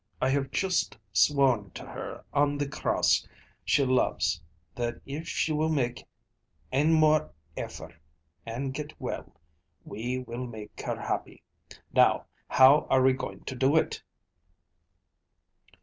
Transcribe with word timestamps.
I 0.19 0.29
have 0.29 0.49
juist 0.49 0.97
sworn 1.13 1.69
to 1.75 1.85
her 1.85 2.25
on 2.33 2.57
the 2.57 2.67
cross 2.67 3.27
she 3.63 3.85
loves 3.85 4.41
that 4.73 4.99
if 5.05 5.27
she 5.29 5.53
will 5.53 5.69
make 5.69 6.07
ane 6.73 6.91
more 6.91 7.29
effort, 7.55 7.93
and 8.43 8.73
get 8.73 8.99
well, 8.99 9.31
we 9.85 10.17
will 10.17 10.47
make 10.47 10.81
her 10.81 10.99
happy. 10.99 11.43
Now, 11.93 12.25
how 12.47 12.87
are 12.89 13.03
we 13.03 13.13
going 13.13 13.41
to 13.43 13.53
do 13.55 13.75
it?" 13.75 14.01